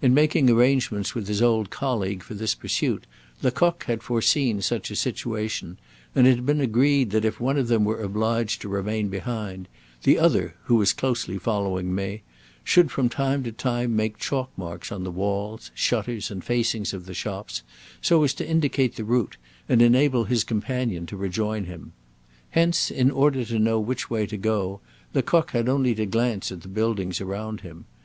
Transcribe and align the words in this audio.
In 0.00 0.14
making 0.14 0.48
arrangements 0.48 1.16
with 1.16 1.26
his 1.26 1.42
old 1.42 1.68
colleague 1.68 2.22
for 2.22 2.34
this 2.34 2.54
pursuit 2.54 3.08
Lecoq 3.42 3.82
had 3.86 4.04
foreseen 4.04 4.62
such 4.62 4.88
a 4.88 4.94
situation, 4.94 5.78
and 6.14 6.28
it 6.28 6.36
had 6.36 6.46
been 6.46 6.60
agreed 6.60 7.10
that 7.10 7.24
if 7.24 7.40
one 7.40 7.58
of 7.58 7.66
them 7.66 7.84
were 7.84 8.00
obliged 8.00 8.60
to 8.60 8.68
remain 8.68 9.08
behind, 9.08 9.66
the 10.04 10.16
other, 10.16 10.54
who 10.66 10.76
was 10.76 10.92
closely 10.92 11.38
following 11.38 11.92
May, 11.92 12.22
should 12.62 12.92
from 12.92 13.08
time 13.08 13.42
to 13.42 13.50
time 13.50 13.96
make 13.96 14.16
chalk 14.16 14.48
marks 14.56 14.92
on 14.92 15.02
the 15.02 15.10
walls, 15.10 15.72
shutters, 15.74 16.30
and 16.30 16.44
facings 16.44 16.94
of 16.94 17.04
the 17.06 17.12
shops, 17.12 17.64
so 18.00 18.22
as 18.22 18.32
to 18.34 18.46
indicate 18.48 18.94
the 18.94 19.02
route, 19.02 19.36
and 19.68 19.82
enable 19.82 20.22
his 20.26 20.44
companion 20.44 21.04
to 21.06 21.16
rejoin 21.16 21.64
him. 21.64 21.94
Hence, 22.50 22.92
in 22.92 23.10
order 23.10 23.44
to 23.46 23.58
know 23.58 23.80
which 23.80 24.08
way 24.08 24.24
to 24.26 24.36
go, 24.36 24.78
Lecoq 25.14 25.50
had 25.50 25.68
only 25.68 25.96
to 25.96 26.06
glance 26.06 26.52
at 26.52 26.60
the 26.60 26.68
buildings 26.68 27.20
around 27.20 27.62
him. 27.62 27.86